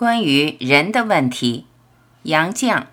[0.00, 1.66] 关于人的问题，
[2.22, 2.84] 杨绛。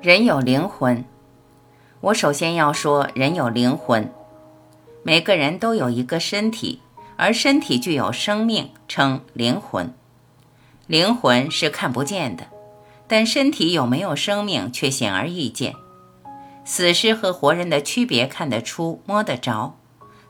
[0.00, 1.04] 人有灵魂，
[2.00, 4.08] 我首先要说，人有灵魂。
[5.02, 6.80] 每个人都有一个身体，
[7.16, 9.92] 而身体具有生命，称灵魂。
[10.86, 12.46] 灵魂是看不见的，
[13.08, 15.74] 但身体有没有生命却显而易见。
[16.64, 19.74] 死尸和活人的区别看得出、摸得着。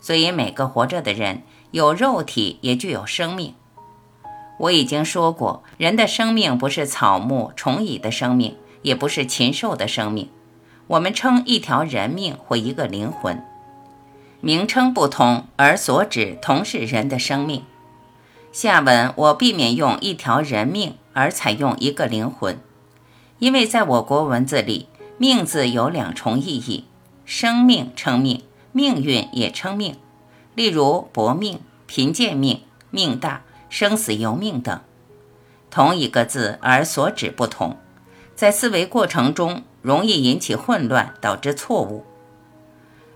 [0.05, 3.55] 所以，每个活着的人有肉体，也具有生命。
[4.59, 10.28] 我已经说过，人的生命不是草木虫蚁的生命，也不是禽兽的生命。
[10.88, 13.42] 我们称一条人命或一个灵魂，
[14.42, 17.64] 名称不同，而所指同是人的生命。
[18.52, 22.61] 下文我避免用一条人命，而采用一个灵魂，
[23.39, 24.86] 因为在我国文字里
[25.16, 26.84] ，“命”字有两重意义：
[27.25, 28.42] 生命称命。
[28.77, 29.95] 命运也称命，
[30.54, 34.80] 例如薄命、贫贱命、命大、生死由命等，
[35.70, 37.77] 同一个字而所指不同，
[38.36, 42.05] 在思维过程中容易引起混乱，导致错误。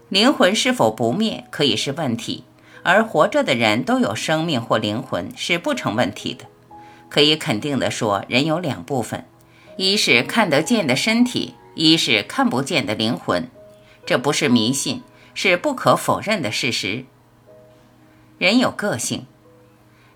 [0.08, 2.44] 灵魂是否不灭可以是问题，
[2.82, 6.46] 而活着的人都有生命或灵魂是不成问题的。
[7.08, 9.24] 可以肯定地说，人有两部分，
[9.76, 13.48] 一是看得见的身体，一是看不见的灵魂，
[14.04, 15.02] 这不是迷信。
[15.34, 17.04] 是不可否认的事实。
[18.38, 19.26] 人有个性，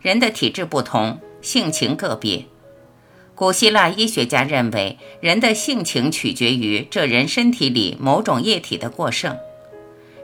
[0.01, 2.47] 人的体质不同，性情个别。
[3.35, 9.37] 古希腊医学家认为，人的性情取决于这人身体里某种液体的过剩。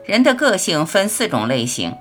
[0.05, 1.97] 人的个性分四种类型：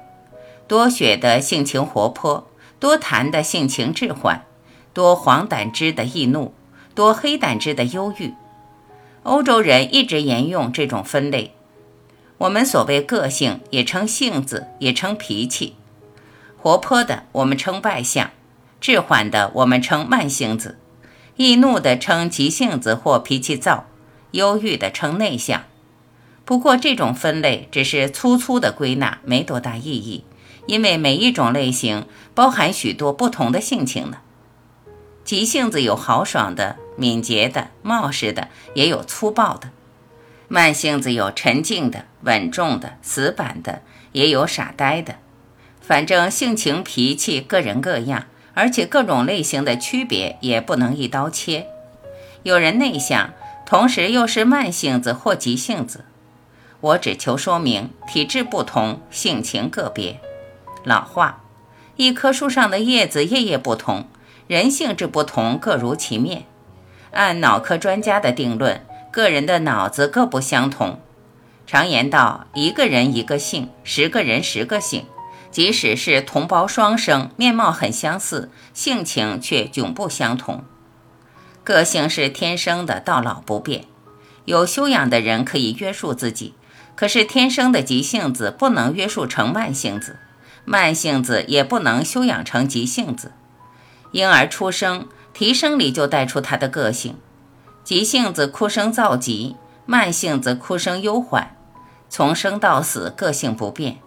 [0.69, 4.45] 多血的性情活泼，多痰的性情滞缓，
[4.95, 6.55] 多黄胆汁的易怒，
[6.95, 8.35] 多黑胆汁的忧郁。
[9.25, 11.55] 欧洲人一直沿用这种分类。
[12.39, 15.75] 我们所谓个性，也称性子，也称脾气。
[16.61, 18.31] 活泼的我们称外向，
[18.81, 20.77] 滞缓的我们称慢性子，
[21.37, 23.87] 易怒的称急性子或脾气躁，
[24.33, 25.63] 忧郁的称内向。
[26.45, 30.25] 不过这种分类只是粗粗的归纳，没多大意义，
[30.67, 34.19] 因为每一种类型包含许多不同的性情呢。
[35.25, 39.71] 急性子有豪爽的、敏捷的、冒失的，也有粗暴的。
[40.49, 43.83] 慢性子有沉静的、稳重的、死板的，
[44.13, 45.17] 也有傻呆的。
[45.89, 51.67] 反正性情脾气各人各样，而且各种类型的区别也不能一刀切。
[52.43, 53.31] 有人内向，
[53.65, 56.05] 同时又是慢性子或急性子。
[56.81, 60.21] 我只求说明体质不同，性情个别。
[60.85, 61.43] 老话：
[61.97, 64.07] 一棵树上的叶子叶叶不同，
[64.47, 66.45] 人性质不同，各如其面。
[67.13, 68.85] 按脑科专家的定论。
[69.11, 71.01] 个人的脑子各不相同。
[71.67, 75.07] 常言道：“一个人一个性，十个人十个性。”
[75.51, 80.65] 即使是同胞双生，面貌很相似，性情却迥不相同。
[81.65, 83.85] 个性是天生的，到老不变。
[84.45, 86.55] 有修养的人可以约束自己，
[86.95, 90.19] 可是天生的急性子不能约束成慢性子，
[90.65, 93.33] 慢性子也不能修养成急性子。
[94.13, 97.17] 婴儿出生，啼声里就带出他的个性。
[97.85, 101.57] 急性子哭声躁急，慢性子哭声悠缓，
[102.09, 103.99] 从生到死个性不变。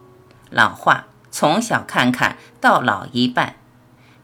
[0.49, 3.55] 老话：从小看看到老一半，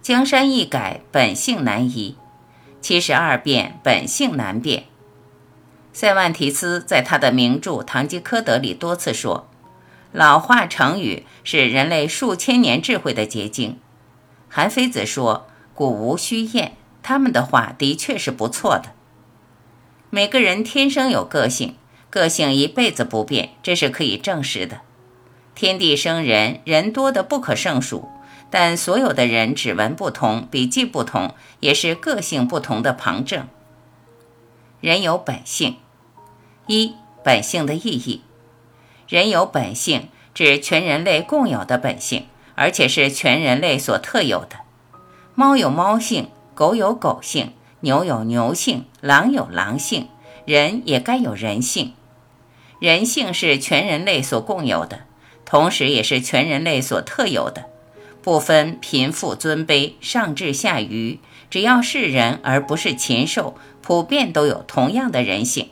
[0.01, 2.18] 江山易改，本性难移。
[2.81, 4.84] 七十二变，本性难变。
[5.91, 9.50] 塞万提斯在他的名著《堂吉诃德》里多次说，
[10.12, 13.79] 老话成语是人类数千年智慧的结晶。
[14.47, 18.91] 韩非子说：“古无虚言。”他们的话的确是不错的。
[20.09, 21.75] 每个人天生有个性，
[22.09, 24.81] 个性一辈子不变，这是可以证实的。
[25.57, 28.07] 天地生人，人多的不可胜数，
[28.51, 33.47] 但所有的人指纹不同，笔迹不同，也是个性不同的旁证。
[34.81, 35.78] 人有本性，
[36.68, 38.22] 一本性的意义。
[39.07, 44.57] 人有本性，指全人类共有的本性，而且是全人类所特有的。
[45.33, 47.53] 猫有猫性，狗有狗性。
[47.80, 50.10] 牛有牛性，狼有狼性，
[50.45, 51.94] 人也该有人性。
[52.80, 55.06] 人性是全人类所共有的，
[55.48, 57.66] 同时也是全人类所特有的，
[58.22, 65.70] 不分贫富尊卑，上至下愚，只要是人而不是禽兽，普遍都有同样的人性。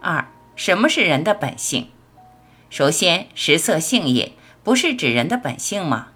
[0.00, 0.26] 二，
[0.56, 1.86] 什么是人的本性？
[2.68, 4.32] 首先，食色性也，
[4.64, 6.08] 不是指人的本性吗？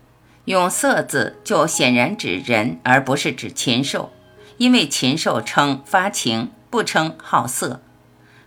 [0.47, 4.12] 用色字就显然指人，而不是指禽兽。
[4.56, 7.81] 因为禽兽称发情，不称好色。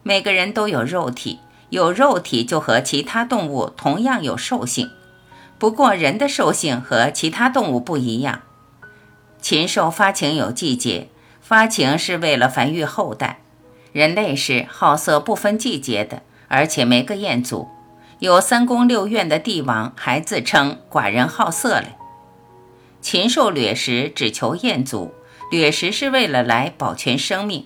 [0.04, 1.40] 每个人都有肉体，
[1.72, 4.92] 有肉体就和其他动物同样有兽性，
[5.58, 8.42] 不过人的兽性和其他动物不一样。
[9.42, 11.08] 禽兽发情有季节，
[11.42, 13.40] 发情是为了繁育后代。
[13.94, 17.70] 人类是好色不分季节的，而且没个彦祖。
[18.20, 21.96] 有三宫六院的帝王还自称寡人好色嘞。
[23.02, 25.14] 禽兽掠食只求彦祖，
[25.50, 27.66] 掠食是为了来保全生命。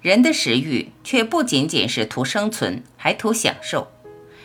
[0.00, 3.88] 人的食欲却不仅仅是图生存，还图享受。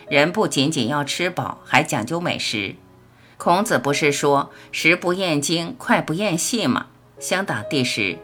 [0.08, 2.76] 人不仅仅要吃饱，还讲究美食。
[3.36, 6.86] 孔子不是说“食不厌精，脍不厌细”吗？
[7.18, 8.18] 香党第十。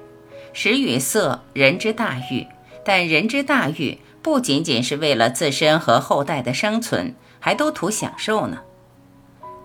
[0.54, 2.46] 食与色，人之大欲。
[2.82, 8.62] 但人之大欲不仅仅是为了自身和后代的生存，还都图享受呢。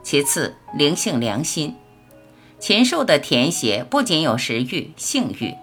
[0.03, 1.75] 其次，灵性良心。
[2.59, 5.55] 禽兽的甜血不仅有食欲、性欲。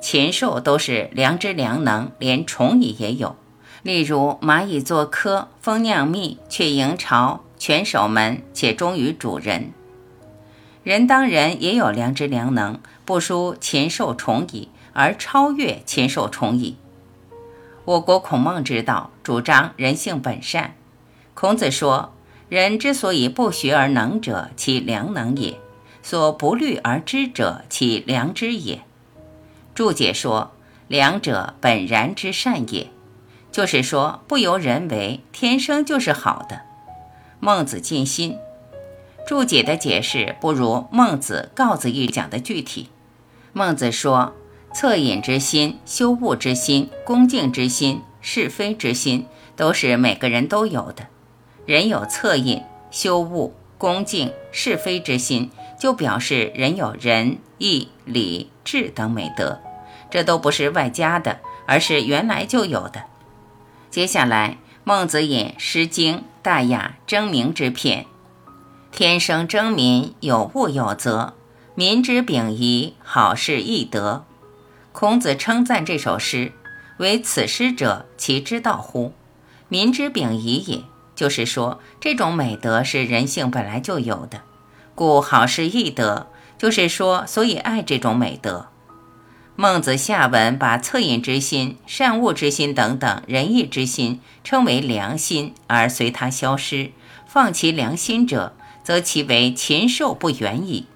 [0.00, 3.36] 禽兽都是良知良能，连虫蚁也有。
[3.82, 9.72] 例如蚂蚁做窠，蜂酿蜜，却营巢，全守门，且忠于主人。
[10.82, 16.76] 人当人也有良知良能，不输禽兽虫蚁，而超越禽兽虫蚁。
[17.86, 20.74] 我国孔孟之道主张人性本善。
[21.34, 22.12] 孔子说
[22.50, 25.54] ：“人之所以不学而能者，其良能也；
[26.02, 28.82] 所不虑而知者，其良知也。”
[29.74, 30.52] 注解说
[30.86, 32.90] ：“良者本然之善也，
[33.52, 36.62] 就是说不由人为，天生就是好的。”
[37.40, 38.36] 孟子尽心。
[39.26, 42.88] 注解的解释不如孟子告子一讲的具体。
[43.52, 44.34] 孟子说
[44.74, 49.26] ：“恻隐之心、羞恶之心、恭敬之心、是非之心，
[49.56, 51.06] 都是每个人都有的。
[51.66, 59.60] 人有恻隐、羞恶、恭敬、是非之心，就表示人有仁、义、礼、智等美德。”
[60.10, 63.04] 这都不是外加的，而是原来就有的。
[63.90, 68.06] 接下来，孟子引《诗经·大雅·争鸣之篇
[68.92, 71.34] ：“天生争民，有物有则。
[71.74, 74.24] 民之秉仪，好事易得。”
[74.92, 76.52] 孔子称赞这首诗
[76.98, 79.12] ：“为此诗者，其之道乎？
[79.68, 80.84] 民之秉仪也，
[81.16, 84.42] 就是说，这种美德是人性本来就有的。
[84.94, 88.68] 故好事易得，就是说，所以爱这种美德。”
[89.60, 96.92] 孟子下文把恻隐之心、善恶之心等等仁义之心称为良心，而随它消失，
[97.26, 100.86] 放其良心者，则其为禽兽不远矣。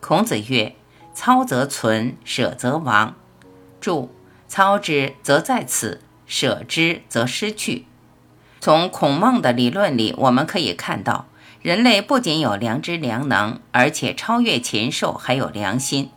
[0.00, 0.74] 孔子曰
[1.12, 3.14] ：“操则存，舍则亡。
[3.78, 4.10] 注：
[4.48, 7.84] 操之则在此，舍之则失去。
[8.58, 11.26] 从孔孟的理论里，我们可以看到，
[11.60, 16.08] 人类不仅有良知良能，而且超越禽兽，还有良心。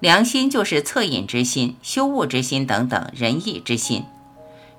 [0.00, 4.04] 良心就是恻隐之心、羞恶之心等等仁义之心。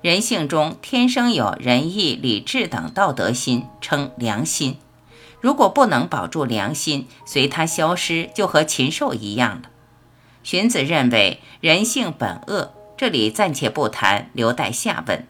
[0.00, 4.76] 人性中天生有仁义礼智等道德心，称良心。
[5.40, 9.70] 如果不能保住良心，随它消失，就和禽兽一样了。
[10.44, 15.26] 荀子认为人性本恶，这里暂且不谈，留待下文。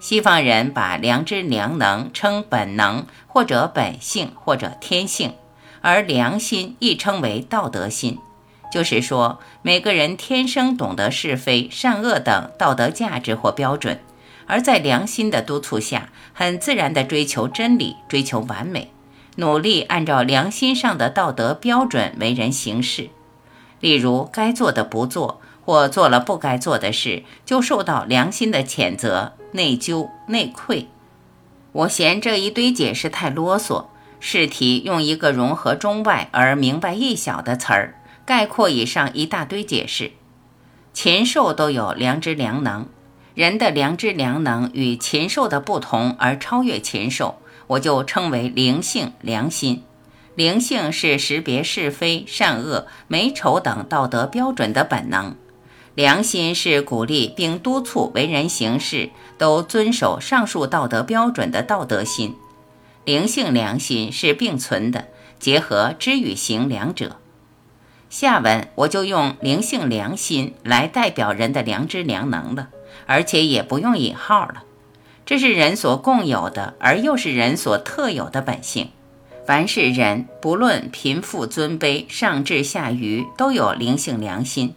[0.00, 5.34] 西方人把良知良能称本能，或者本性，或者天性，
[5.82, 8.18] 而良心亦称为道德心。
[8.74, 14.00] 就是说，每个人天生懂得是非、善恶等道德价值或标准，
[14.48, 18.90] 而在良心的督促下，很自然地追求真理、追求完美，
[19.36, 23.10] 努力按照良心上的道德标准为人行事。
[23.78, 30.88] 例如，该做的不做，或做了不该做的事，就受到良心的谴责、内疚、内愧。
[31.70, 33.84] 我嫌这一堆解释太啰嗦，
[34.18, 37.94] 试题用一个融合中外而明白易晓的词儿。
[38.24, 40.12] 概括以上一大堆解释，
[40.92, 42.86] 禽兽都有良知良能，
[43.34, 49.82] 人的良知良能与禽兽的不同而超越禽兽，我就称为灵性良心。
[50.34, 55.36] 灵性是识别是非善恶美丑等道德标准的本能，
[55.94, 62.34] 良心是鼓励并督促为人行事都遵守上述道德标准的道德心。
[63.04, 67.18] 灵性良心是并存的，结合知与行两者。
[68.14, 72.68] 下文我就用灵性良心来代表人的良知良能了，
[73.06, 74.62] 而且也不用引号了。
[75.26, 78.90] 这是人所共有的，而又是人所特有的本性。
[79.44, 84.76] 凡是人，不论贫富尊卑、上智下愚，都有灵性良心。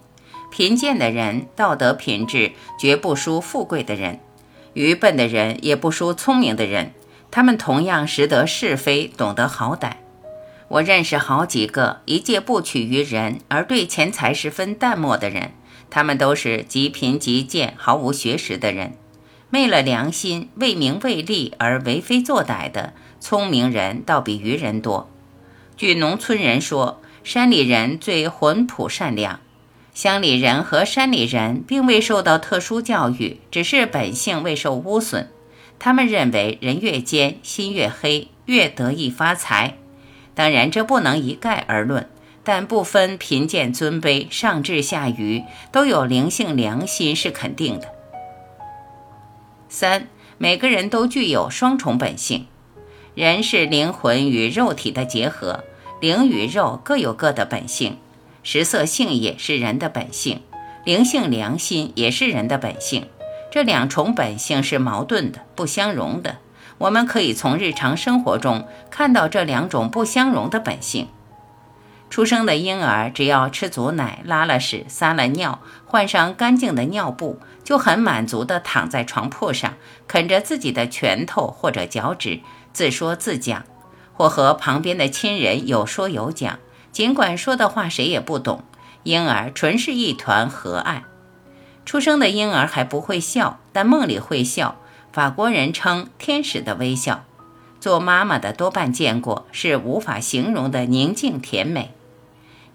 [0.50, 4.20] 贫贱的人道德品质绝不输富贵的人，
[4.74, 6.91] 愚笨的人也不输聪明的人。
[7.29, 9.91] 他们同样识得是非，懂得好歹。
[10.70, 15.52] 我认识好几个一介不取于人，而对钱财十分淡漠的人，
[15.90, 18.94] 他们都是极贫极贱、毫无学识的人。
[19.50, 25.10] 昧了良心、为名为利而为非作歹的聪明人倒比愚人多。
[25.78, 29.40] 据农村人说，山里人最淳朴善良。
[29.94, 35.30] 乡里人和山里人并未受到特殊教育，只是本性未受污损。
[35.80, 39.78] 他们认为人越奸，心越黑，越得意发财。
[40.38, 42.08] 当然，这不能一概而论，
[42.44, 47.88] 但不分贫贱尊卑、上智下愚，都有灵性良心是肯定的。
[49.67, 52.46] 三，每个人都具有双重本性。
[53.15, 55.63] 人是灵魂与肉体的结合，
[56.00, 57.98] 灵与肉各有各的本性。
[58.44, 60.41] 食色性也是人的本性，
[60.86, 63.08] 灵性良心也是人的本性，
[63.50, 66.38] 这两重本性是矛盾的、不相容的。
[66.77, 71.07] 我们可以从日常生活中看到这两种不相容的本性。
[72.10, 79.74] 出生的婴儿只要吃足奶、拉了屎、撒了尿，换上干净的尿布，就很满足地躺在床铺上，
[80.07, 82.39] 啃着自己的拳头或者脚趾，
[82.72, 83.63] 自说自讲，
[84.13, 86.60] 或和旁边的亲人有说有讲。
[86.93, 88.63] 尽管说的话谁也不懂，
[89.03, 91.03] 婴儿纯是一团和爱。
[91.86, 94.77] 出生的婴儿还不会笑，但梦里会笑。
[95.18, 97.26] 法国人称天使的微笑，
[97.80, 101.92] 做妈妈的多半见过，是无法形容的宁静甜美。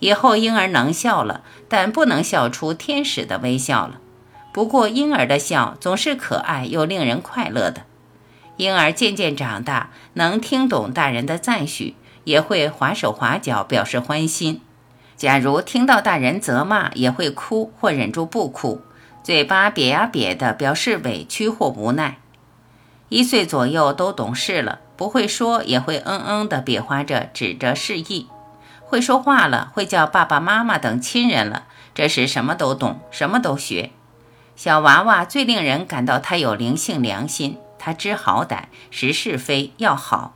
[0.00, 4.00] 以后婴儿能笑了，但不能笑出天使的微笑了。
[4.52, 7.84] 不过婴儿的笑总是可爱又令人快乐的。
[8.56, 11.94] 婴儿渐渐长大，能听懂大人的赞许。
[12.24, 14.60] 也会划手划脚表示欢心。
[15.16, 18.80] 假如听到大人责骂，也会哭或忍住不哭，
[19.22, 22.18] 嘴巴瘪呀瘪的表示委屈或无奈。
[23.12, 28.26] 一岁左右都懂事了，不会说也会嗯嗯的比划着指着示意。
[28.80, 31.64] 会说话了，会叫爸爸妈妈等亲人了，
[31.94, 33.90] 这时什么都懂，什么都学。
[34.56, 40.32] 小娃娃最令人感到他有灵性良心，他知好歹，识是非，要好。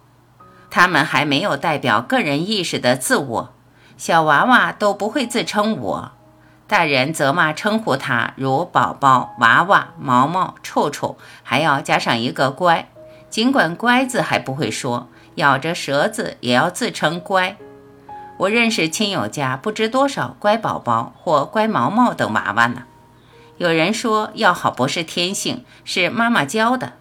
[0.68, 3.54] 他们还没有代表个人意识的自我，
[3.96, 6.12] 小娃娃都不会自称我。
[6.68, 12.88] 大人责骂称呼他如宝宝、娃娃、毛毛、臭臭，还要加上一个乖。
[13.30, 17.56] 尽管乖字还不会说，咬着舌子也要自称乖。
[18.38, 22.82] 我认识亲友家不知多少乖宝宝或乖毛毛等娃娃呢。
[23.58, 26.94] 有人说要好不是天性，是妈妈教的。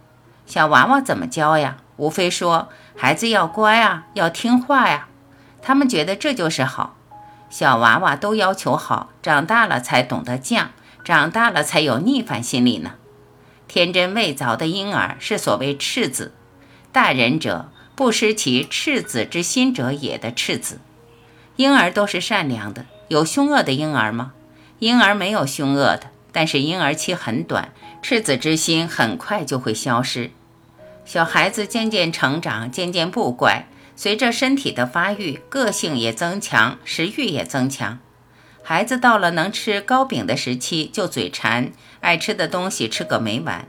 [0.46, 1.78] 小娃娃怎么教呀？
[1.98, 2.70] 无非说。
[2.96, 5.08] 孩子要乖啊，要听话呀，
[5.62, 6.95] 他们觉得这就是好。
[7.58, 10.66] 小娃娃都要求好，长大了才懂得犟，
[11.06, 12.96] 长大了才有逆反心理呢。
[13.70, 16.34] 天真未凿的婴儿是所谓赤子，
[16.92, 20.82] 大人者不失其赤子之心者也的赤子。
[21.56, 24.34] 婴儿都是善良的，有凶恶的婴儿吗？
[24.80, 27.70] 婴儿没有凶恶的，但是婴儿期很短，
[28.02, 30.32] 赤子之心很快就会消失。
[31.06, 33.66] 小孩子渐渐成长，渐渐不乖。
[33.96, 38.00] 随着身体的发育，个性也增强，食欲也增强。
[38.62, 41.72] 孩子到了能吃糕饼的时期，就嘴馋，
[42.02, 43.68] 爱吃的东西吃个没完。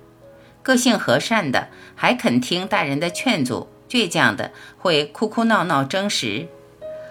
[0.62, 6.48] 个性和善的还肯听大人的劝阻，倔强的会哭哭闹闹争食。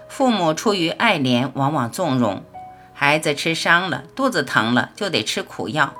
[0.08, 2.44] 父母出于爱怜，往往纵容。
[2.92, 5.94] 孩子吃伤了，肚子疼了，就得吃苦药。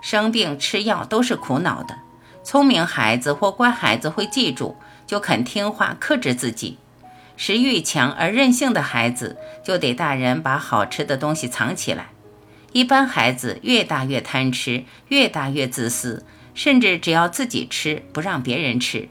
[0.00, 1.96] 生病吃药都是苦恼的。
[2.42, 6.76] 聪明孩子或乖孩子会记住，就肯听话，克制自己；
[7.36, 12.08] 食欲强而任性的孩子，就得大人把好吃的东西藏起来。
[12.72, 19.08] 一般孩子越大越贪吃，越大越自私，甚至只要自己吃，不让别人吃。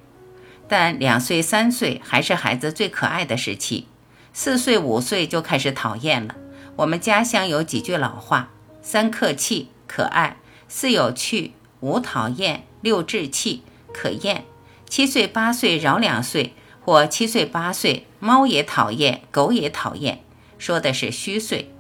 [0.68, 3.88] 但两岁、三岁还是孩子最可爱的时期，
[4.34, 6.36] 四岁、五岁就开始讨厌了。
[6.75, 8.50] 我们家乡有几句老话：
[8.82, 10.38] 三客气，可爱；
[10.68, 12.64] 四有趣，五讨厌。
[12.82, 14.46] 六志气可厌，
[14.88, 20.22] 七岁八岁饶两岁，或七岁八岁猫也讨厌，狗也讨厌，
[20.58, 21.72] 说的是虚岁。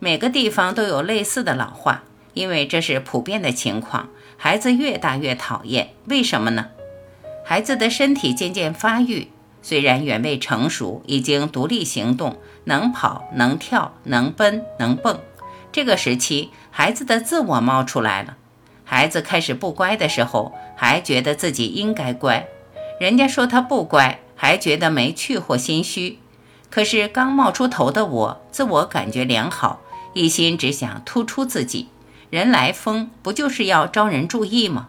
[0.00, 4.08] 每个地方都有类似的老话，因为这是普遍的情况。
[4.36, 6.68] 孩子越大越讨厌，为什么呢？
[7.44, 9.28] 孩子的身体渐渐发育，
[9.62, 15.18] 虽然远未成熟，已经独立行动，能跑能跳能奔能蹦。
[15.72, 18.36] 这个时期，孩子的自我冒出来了。
[18.90, 22.48] 孩子开始不乖的时候，还觉得自己应该乖，
[22.98, 26.18] 人家说他不乖，还觉得没趣或心虚。
[26.70, 29.82] 可是刚冒出头的我，自我感觉良好，
[30.14, 31.88] 一心只想突出自己。
[32.30, 34.88] 人来疯，不就是要招人注意吗？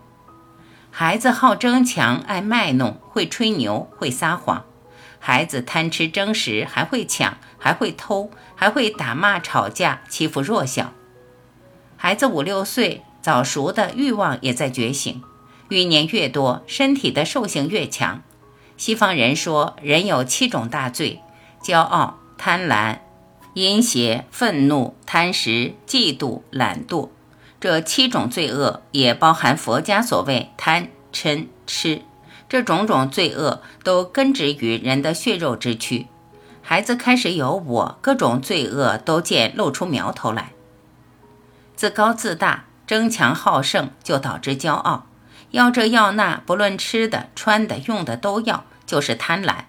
[0.89, 4.63] 孩子好争强，爱卖弄，会吹牛，会撒谎。
[5.19, 10.93] 孩子贪吃争食，还会抢，还会偷，还会打骂吵架，欺负弱小。
[11.97, 13.03] 孩子五六岁。
[13.21, 15.21] 早熟的欲望也在觉醒，
[15.69, 18.21] 欲念越多，身体的兽性越强。
[18.77, 21.21] 西方人说，人有七种大罪：
[21.61, 22.99] 骄傲、贪婪、
[23.53, 27.09] 阴邪、愤怒、贪食、嫉妒、懒惰。
[27.59, 32.03] 这七种罪恶也包含佛家所谓贪、嗔、痴。
[32.47, 36.07] 这种种罪恶都根植于人的血肉之躯。
[36.61, 40.53] 孩子开始有我，各种罪恶都见露出苗头来。
[41.75, 45.05] 自高自大、争强好胜，就导致骄傲。
[45.51, 49.65] 要这要那，不论吃的、穿的、用的都要，就是贪婪。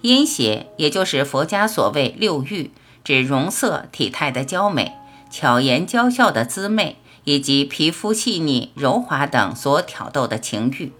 [0.00, 2.70] 阴邪，也就是佛家所谓六欲，
[3.04, 4.94] 指容色、体态的娇美。
[5.30, 10.94] 巧言娇笑的姿媚，以及皮肤细腻柔滑等所挑逗的情欲。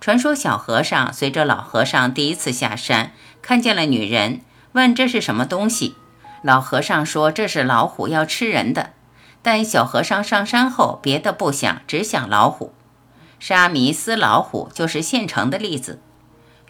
[0.00, 3.10] 传说小和尚随着老和尚第一次下山，
[3.42, 5.96] 看见了女人，问这是什么东西。
[6.40, 8.90] 老和尚说这是老虎，要吃人的。
[9.42, 12.72] 但小和尚上山后，别的不想，只想老虎。
[13.40, 16.00] 沙弥撕老虎就是现成的例子。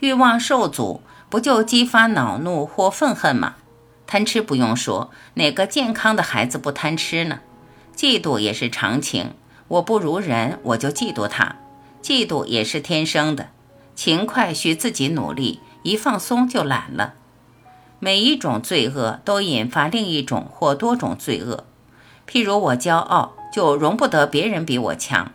[0.01, 3.57] 欲望受阻，不就激发恼怒或愤恨吗？
[4.07, 7.41] 贪吃不用说，哪个健康的孩子不贪吃呢？
[7.95, 9.35] 嫉妒也是常情，
[9.69, 11.57] 我不如人，我就嫉妒他。
[12.03, 13.51] 嫉妒也是天生的，
[13.95, 17.15] 勤快需自己努力，一放松就懒了。
[18.01, 21.65] 每一种罪恶都引发另一种或多种罪恶。
[22.29, 25.27] 譬如我骄傲，就容不得别人比我强；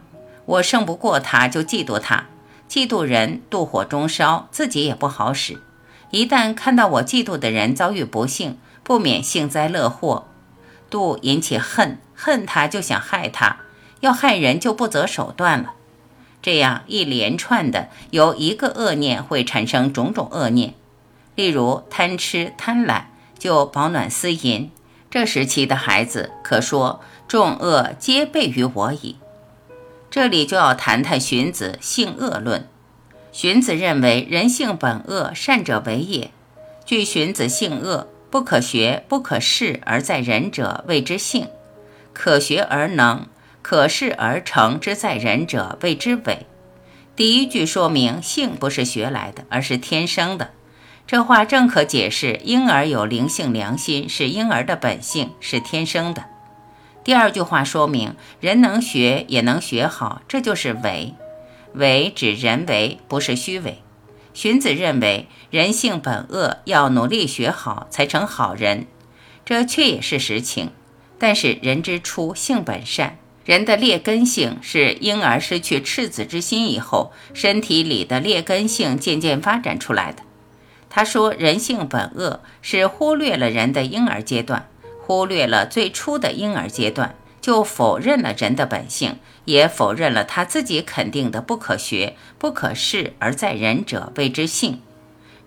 [0.45, 2.25] 我胜不过他，就嫉妒他。
[2.69, 5.61] 嫉妒人妒火中烧，自己也不好使。
[6.11, 10.27] 一旦看到我嫉妒的人遭遇不幸，不免幸灾乐祸，
[10.89, 13.57] 妒引起恨，恨他就想害他，
[14.01, 15.73] 要害人就不择手段了。
[16.41, 20.73] 这样一连串的，由一个恶念会产生种种恶念。
[21.35, 23.03] 例如贪吃、贪婪，
[23.37, 24.71] 就保暖思淫。
[25.09, 29.17] 这时期的孩子可说众恶皆备于我矣。
[30.09, 32.67] 这里就要谈谈荀子性恶论。
[33.31, 36.31] 荀子认为人性本恶，善者为也。
[36.85, 38.07] 据荀子性恶。
[38.29, 41.45] 不可学、不可视而在人者，谓之性；
[42.11, 43.25] 可学而能、
[43.61, 46.45] 可视而成之在人者，谓之伪。
[47.15, 50.49] 第一句说明性不是学来的，而是天生的。
[51.07, 56.25] 这话正可解释婴儿有灵性良心是婴儿的本性，是天生的。
[57.05, 61.13] 第二句话说明人能学也能学好，这就是为”。
[61.73, 63.81] “为指人为，不是虚伪。
[64.33, 68.85] 荀子认为人性本恶，要努力学好才成好人，
[69.45, 70.71] 这却也是实情。
[71.17, 80.23] 但是人之初性本善，人的劣根性是婴儿失去赤子之心以后，身体里的劣根性渐渐发展出来的。
[80.89, 84.67] 他说人性本恶，是忽略了人的婴儿阶段，
[85.01, 87.15] 忽略了最初的婴儿阶段。
[87.39, 94.81] 就否认了人的本性，也否认了他自己肯定的不可学、不可视而在人者谓之性。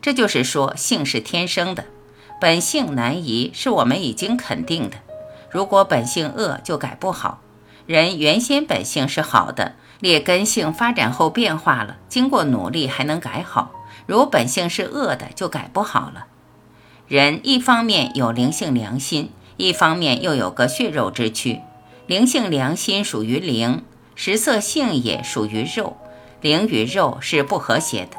[0.00, 1.84] 这就是说，性是天生的，
[2.40, 4.96] 本性难移，是我们已经肯定的。
[5.50, 7.42] 如果本性恶，就改不好。
[7.84, 13.72] 人原先本性是好的，劣根性发展后变化了，经过努力还能改好。
[14.10, 16.26] 如本性是恶的，就改不好了。
[17.06, 21.60] 人一方面有灵性良心，一方面又有个血肉之躯。
[22.08, 23.84] 灵性良心属于灵，
[24.16, 25.96] 食色性也属于肉，
[26.40, 28.16] 灵与肉是不和谐的，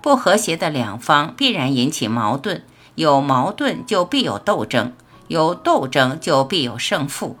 [0.00, 2.62] 不和谐的两方必然引起矛盾，
[2.94, 4.94] 有矛盾就必有斗争，
[5.26, 7.36] 有斗争就必有胜负，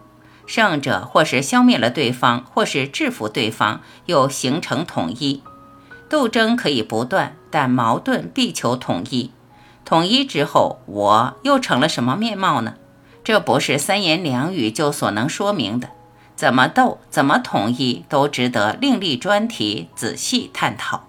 [0.46, 5.42] 胜者或是消灭了对方，或是制服对方，又形成统一。
[6.08, 9.30] 斗争可以不断，但矛盾必求统一。
[9.84, 12.74] 统一之后，我又成了什么面貌呢？
[13.24, 15.90] 这不是三言两语就所能说明的，
[16.34, 21.08] 怎么斗，怎么统一，都值得另立专题仔细探讨。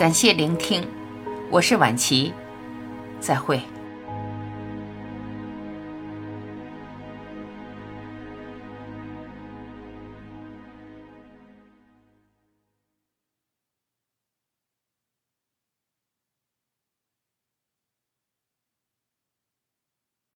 [0.00, 0.82] 感谢聆听，
[1.50, 2.32] 我是晚琪，
[3.20, 3.60] 再会。